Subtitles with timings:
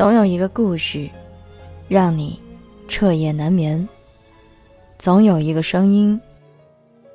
[0.00, 1.10] 总有一个故事，
[1.86, 2.40] 让你
[2.88, 3.86] 彻夜难眠；
[4.98, 6.18] 总有一个声音，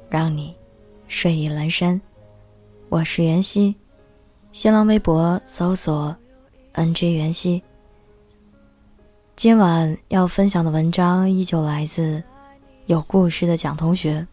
[0.08, 0.56] 让你
[1.08, 2.00] 睡意阑珊。
[2.90, 3.76] 我是袁熙，
[4.52, 6.16] 新浪微博搜索
[6.76, 7.60] “ng 袁熙”。
[9.36, 12.22] 今晚要分享的文章依旧来自
[12.86, 14.28] 有故事的蒋同学。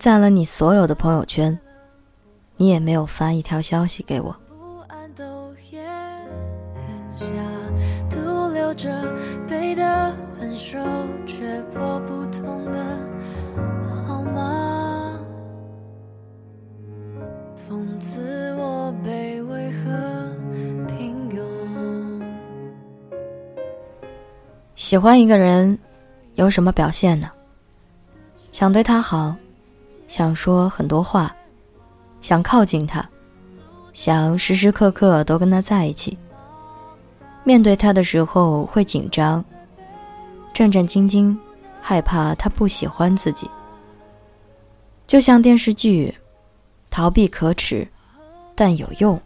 [0.00, 1.56] 赞了你所有的朋友圈，
[2.56, 4.34] 你也没有发一条消息给我。
[7.18, 7.26] 下，
[8.08, 8.88] 独留着
[9.48, 10.78] 背的很熟
[11.26, 12.78] 却拨不通的
[14.06, 15.18] 号码。
[17.68, 20.32] 讽刺我卑微和
[20.86, 22.22] 平庸。
[24.76, 25.76] 喜欢一个人
[26.34, 27.28] 有什么表现呢？
[28.52, 29.34] 想对他好
[30.06, 31.34] 想说很多话
[32.20, 33.06] 想靠近他
[33.92, 36.16] 想时时刻刻都跟他在一起。
[37.48, 39.42] 面对他的时候会紧张、
[40.52, 41.34] 战战兢兢，
[41.80, 43.48] 害怕他不喜欢自己。
[45.06, 46.14] 就像电视剧
[46.90, 47.88] 《逃避可耻，
[48.54, 49.16] 但有用》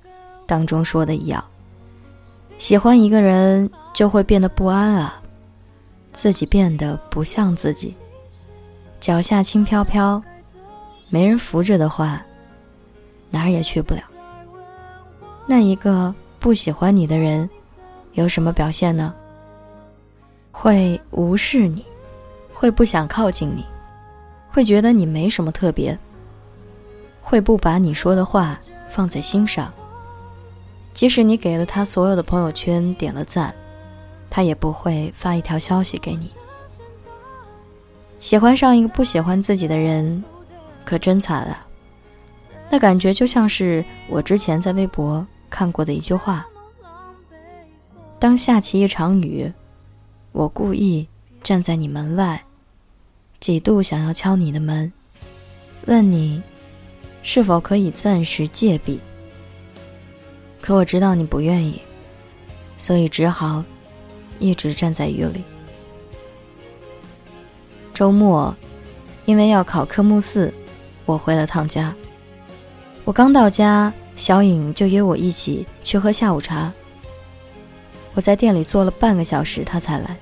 [0.46, 1.44] 当中说的一样，
[2.58, 5.20] 喜欢一个人就会变得不安啊，
[6.12, 7.92] 自己变得不像自己，
[9.00, 10.22] 脚下轻飘飘，
[11.10, 12.24] 没人扶着的话，
[13.30, 14.02] 哪儿也去不了。
[15.44, 17.50] 那一个不喜欢你的人。
[18.12, 19.14] 有什么表现呢？
[20.50, 21.84] 会无视你，
[22.52, 23.64] 会不想靠近你，
[24.50, 25.98] 会觉得你没什么特别，
[27.22, 29.72] 会不把你说的话放在心上。
[30.92, 33.54] 即使你给了他所有的朋友圈点了赞，
[34.28, 36.30] 他也不会发一条消息给你。
[38.20, 40.22] 喜欢上一个不喜欢自己的人，
[40.84, 41.66] 可真惨啊！
[42.68, 46.46] 那感觉就像是我之前在微博看过的一句话。
[48.22, 49.52] 当下起一场雨，
[50.30, 51.08] 我故意
[51.42, 52.40] 站在你门外，
[53.40, 54.92] 几度想要敲你的门，
[55.86, 56.40] 问你
[57.24, 59.00] 是否可以暂时借笔。
[60.60, 61.82] 可我知道你不愿意，
[62.78, 63.64] 所以只好
[64.38, 65.42] 一直站在雨里。
[67.92, 68.54] 周末，
[69.24, 70.54] 因为要考科目四，
[71.06, 71.92] 我回了趟家。
[73.02, 76.72] 我刚到家，小颖就约我一起去喝下午茶。
[78.14, 80.16] 我在店里坐了半个小时，他才来。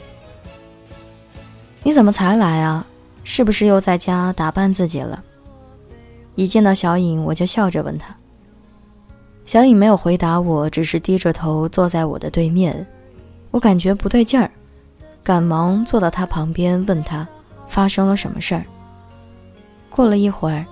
[1.83, 2.87] 你怎么才来啊？
[3.25, 5.23] 是不是又在家打扮自己了？
[6.35, 8.15] 一见到小颖，我就笑着问他。
[9.45, 12.87] 小颖没有回答我，只是低着头坐在我的对面。
[13.51, 14.51] 我感觉不对劲儿，
[15.23, 17.27] 赶忙坐到他旁边，问他
[17.69, 18.65] 发生了什么事儿。
[19.91, 20.65] 过了一会儿，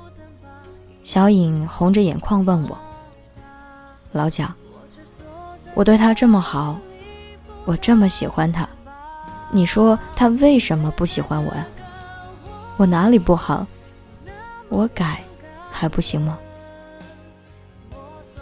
[1.03, 2.79] 小颖红着眼眶问我
[4.13, 4.55] ：“老蒋，
[5.75, 6.79] 我对他这么好。”
[7.69, 8.67] 我这么喜欢他，
[9.51, 11.67] 你说他为什么不喜欢我呀？
[12.79, 13.67] 我哪里不好？
[14.71, 15.23] 我改
[15.71, 16.39] 还不行吗？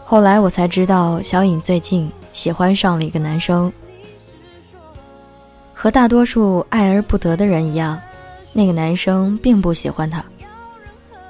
[0.04, 3.72] 后来我才知道，小颖最近喜欢上了一个男生。
[5.74, 8.00] 和大多数爱而不得的人一样，
[8.52, 10.24] 那个男生并不喜欢他。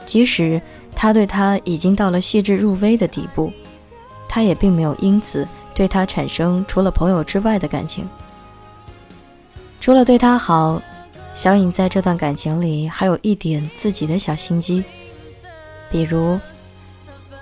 [0.04, 0.60] 即使
[0.94, 3.50] 他对他已经到了细致入微的地步，
[4.28, 5.48] 他也并没有因此。
[5.76, 8.09] 对他产生除了朋友之外的感情，
[9.78, 10.81] 除了对他好，
[11.34, 14.82] 小颖在这段感情里还有一点自己的小心机，
[15.91, 16.41] 比如，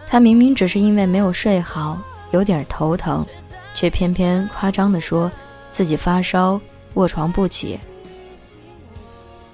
[0.08, 1.96] 他明明只是因为没有睡好，
[2.32, 3.24] 有点头疼，
[3.72, 5.30] 却偏偏夸张地说
[5.70, 6.60] 自己发烧
[6.94, 7.78] 卧床不起；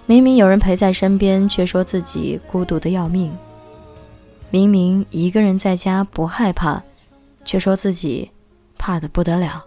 [0.07, 3.31] 明明有人陪在身边，却说自己孤独的要命；
[4.49, 6.83] 明明一个人在家不害怕，
[7.45, 8.31] 却说自己。
[8.81, 9.63] 怕的不得了。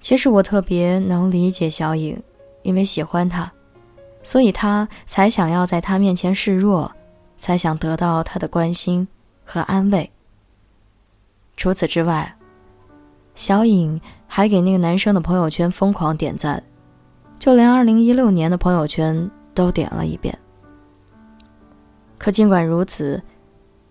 [0.00, 2.20] 其实我特别能理解小颖，
[2.62, 3.52] 因为喜欢他，
[4.20, 6.90] 所以他才想要在他面前示弱，
[7.38, 9.06] 才想得到他的关心
[9.44, 10.10] 和安慰。
[11.56, 12.34] 除此之外，
[13.36, 16.60] 小颖还给那个男生的朋友圈疯狂点赞，
[17.38, 20.36] 就连二零一六年的朋友圈都点了一遍。
[22.18, 23.22] 可尽管如此，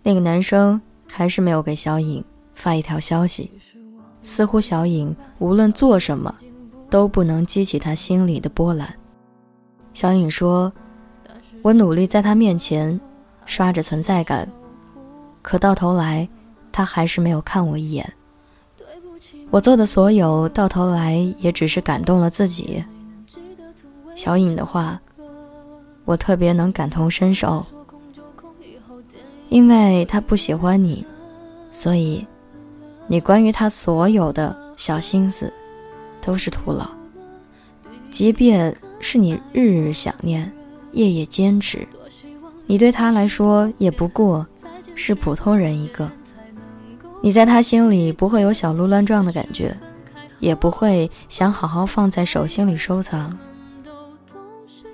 [0.03, 2.21] 那个男生还是没有给小颖。
[2.53, 3.51] 发一条消息，
[4.23, 6.33] 似乎小颖无论做什么，
[6.89, 8.93] 都不能激起他心里的波澜。
[9.93, 10.71] 小颖说
[11.63, 12.99] ：“我努力在他面前
[13.45, 14.47] 刷着存在感，
[15.41, 16.27] 可到头来，
[16.71, 18.13] 他还是没有看我一眼。
[19.49, 22.83] 我做的所有，到头来也只是感动了自己。”
[24.15, 24.99] 小颖的话，
[26.05, 27.65] 我特别能感同身受，
[29.49, 31.05] 因为他不喜欢你，
[31.71, 32.25] 所以。
[33.11, 35.51] 你关于他所有的小心思
[36.21, 36.87] 都是徒劳。
[38.09, 40.49] 即便是你日日想念，
[40.93, 41.85] 夜夜坚持，
[42.65, 44.47] 你对他来说也不过
[44.95, 46.09] 是普通人一个。
[47.21, 49.75] 你在他心里不会有小鹿乱撞的感觉，
[50.39, 53.37] 也不会想好好放在手心里收藏。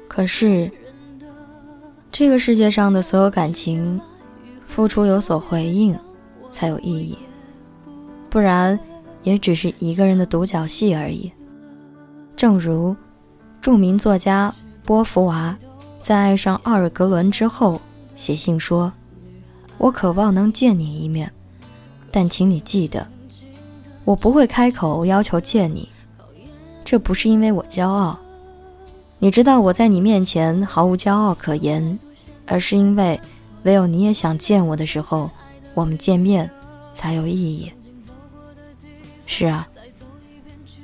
[0.07, 0.71] 可是，
[2.11, 4.01] 这个世界上的所有感情，
[4.65, 5.95] 付出有所回应，
[6.49, 7.15] 才有意义。
[8.37, 8.79] 不然，
[9.23, 11.31] 也只是一个人的独角戏而已。
[12.35, 12.95] 正如
[13.59, 14.53] 著名作家
[14.85, 15.57] 波伏娃
[16.01, 17.81] 在爱上奥尔格伦之后
[18.13, 18.93] 写信说
[19.79, 21.33] ：“我渴望能见你一面。”
[22.13, 23.07] 但请你记得，
[24.05, 25.89] 我不会开口要求见你，
[26.85, 28.19] 这不是因为我骄傲。
[29.17, 31.97] 你知道我在你面前毫无骄傲可言，
[32.45, 33.19] 而是因为
[33.63, 35.27] 唯有你也想见我的时候，
[35.73, 36.47] 我们见面
[36.91, 37.71] 才有意义。
[39.27, 39.67] 是啊，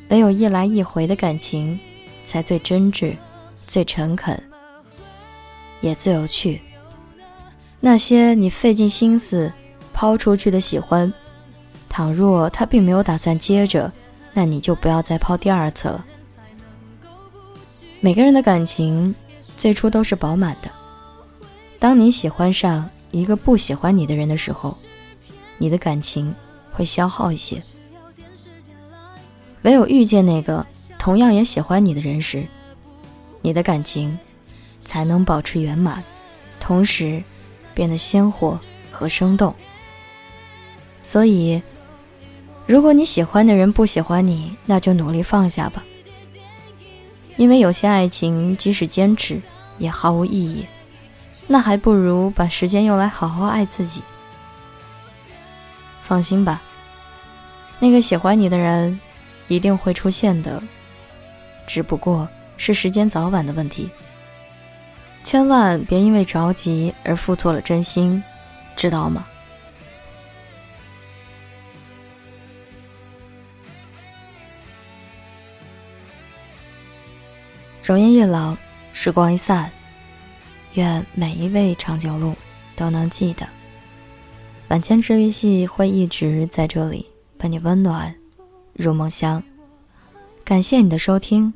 [0.10, 1.80] 唯有一来一回的感情，
[2.24, 3.18] 才最真挚、
[3.66, 4.40] 最诚恳，
[5.82, 6.62] 也最有趣。
[7.80, 9.52] 那些你费尽心思。
[9.96, 11.14] 抛出去的喜欢，
[11.88, 13.92] 倘若他并没有打算接着，
[14.34, 16.04] 那你就不要再抛第二次了。
[18.02, 19.14] 每个人的感情
[19.56, 20.72] 最初都是饱满的，
[21.78, 24.76] 当你喜欢上一个不喜欢你的人的时候，
[25.60, 26.34] 你的感情
[26.72, 27.62] 会消耗一些。
[29.64, 30.66] 唯有遇见那个
[30.98, 32.46] 同样也喜欢你的人时，
[33.42, 34.18] 你的感情
[34.84, 36.04] 才能保持圆满，
[36.60, 37.24] 同时
[37.74, 38.60] 变得鲜活
[38.92, 39.54] 和生动。
[41.02, 41.62] 所以，
[42.66, 45.84] 如果你喜欢的人不喜欢你，那就努力放下吧。
[47.36, 49.42] 因为有些爱情即使坚持
[49.78, 50.66] 也毫无意义，
[51.48, 54.02] 那还不如把时间用来好好爱自己。
[56.04, 56.62] 放心吧，
[57.80, 59.00] 那个喜欢你的人
[59.54, 60.62] 一定会出现的，
[61.68, 62.28] 只不过
[62.58, 63.90] 是时间早晚的问题。
[65.24, 68.22] 千万别因为着急而付错了真心，
[68.76, 69.26] 知道吗？
[77.84, 78.56] 容颜一老，
[78.94, 79.70] 时光一散，
[80.74, 82.36] 愿每一位长颈鹿
[82.76, 83.48] 都能记得，
[84.70, 87.06] 晚间治愈系会一直在这里
[87.38, 88.14] 伴你温暖
[88.74, 89.42] 入梦乡。
[90.44, 91.54] 感谢你的收听，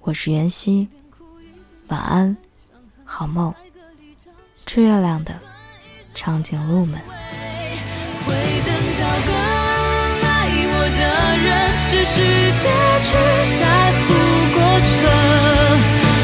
[0.00, 0.88] 我是袁熙，
[1.88, 2.36] 晚安，
[3.04, 3.54] 好梦，
[4.66, 5.32] 吃月亮的
[6.14, 7.00] 长颈鹿们。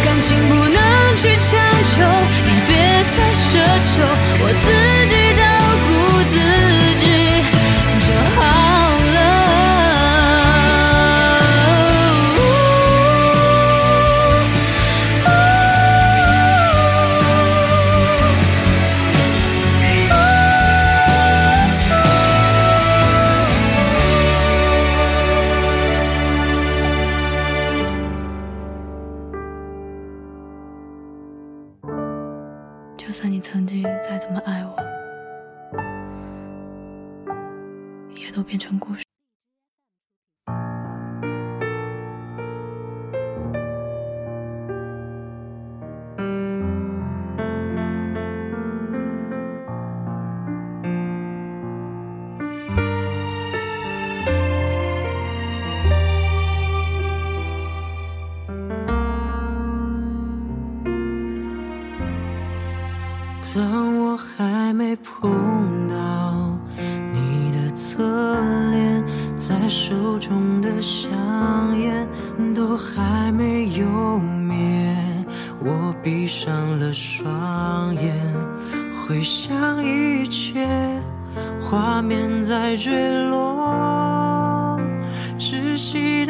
[0.04, 1.58] 感情不能去强
[1.90, 2.02] 求，
[2.44, 2.70] 你别
[3.16, 3.48] 再奢
[3.86, 4.02] 求，
[4.42, 4.66] 我自
[5.08, 5.40] 己照
[5.86, 5.88] 顾
[6.30, 6.69] 自己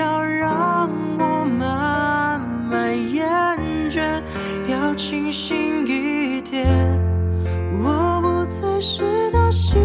[0.01, 2.41] 要让我慢
[2.71, 3.29] 慢厌
[3.91, 4.01] 倦，
[4.67, 6.67] 要清醒一点。
[7.83, 9.77] 我不再是他喜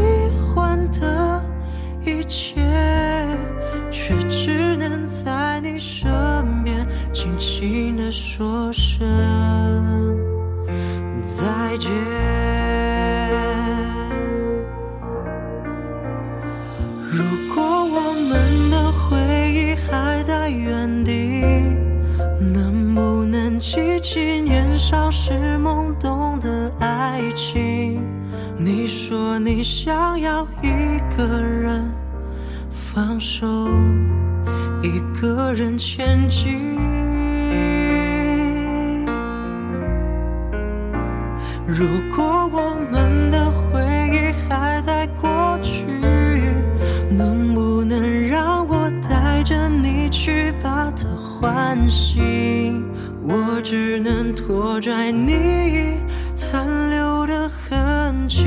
[0.53, 1.43] 欢的
[2.05, 2.61] 一切，
[3.91, 9.05] 却只能在你身边轻轻地说声
[11.23, 12.34] 再见。
[23.95, 28.01] 能记起年少时懵懂的爱情？
[28.57, 31.89] 你说你想要一个人
[32.69, 33.47] 放手，
[34.83, 36.75] 一个人前进。
[41.65, 45.85] 如果我们的回忆还在过去，
[47.09, 52.84] 能不能让我带着你去把它唤醒？
[53.27, 55.97] 我只能拖拽你
[56.35, 58.45] 残留的痕迹，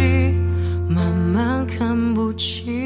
[0.89, 2.78] 慢慢看不清。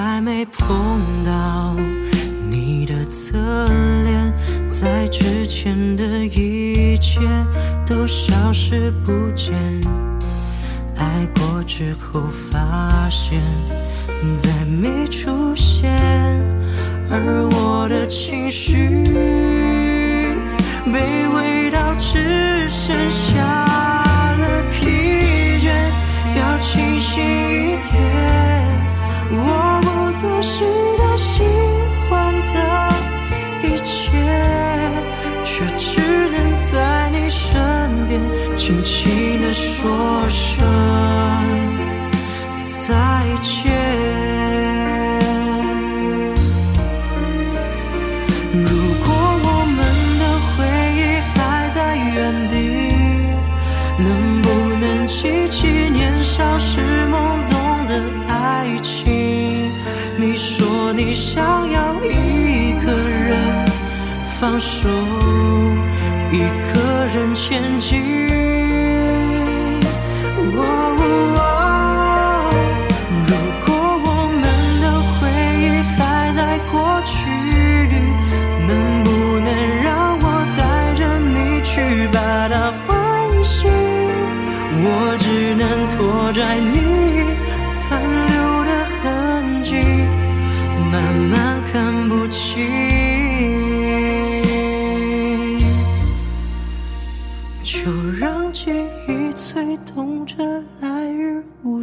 [0.00, 0.76] 还没碰
[1.26, 1.74] 到
[2.48, 3.36] 你的侧
[4.04, 4.32] 脸，
[4.70, 7.20] 在之前的一切
[7.84, 9.56] 都消失不见。
[10.96, 13.40] 爱过之后发现
[14.36, 15.90] 再没出现，
[17.10, 19.04] 而我的情绪
[20.86, 23.34] 卑微到只剩下
[24.38, 24.86] 了疲
[25.58, 25.72] 倦，
[26.36, 27.98] 要清醒一点。
[29.30, 29.77] 我
[30.20, 30.64] 此时
[30.96, 31.44] 的喜
[32.10, 32.52] 欢的
[33.62, 34.10] 一切，
[35.44, 38.20] 却只能在你身边
[38.56, 40.58] 轻轻地说声
[64.58, 64.88] 手，
[66.32, 66.38] 一
[66.72, 68.37] 个人前进。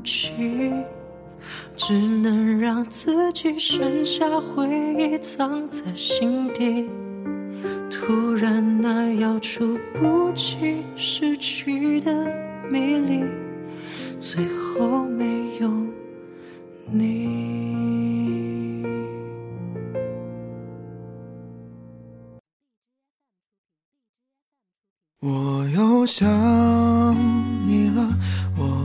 [0.06, 0.72] 日无期，
[1.76, 6.88] 只能让自己剩下回忆藏在心底。
[7.90, 12.14] 突然那遥触不及失去的
[12.70, 13.24] 迷离，
[14.20, 15.70] 最后没有
[16.92, 17.64] 你。
[25.22, 26.28] 我又想
[27.68, 28.08] 你了，
[28.58, 28.85] 我